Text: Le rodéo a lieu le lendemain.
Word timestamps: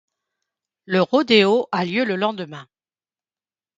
Le 0.87 0.99
rodéo 1.03 1.67
a 1.71 1.85
lieu 1.85 2.05
le 2.05 2.15
lendemain. 2.15 2.67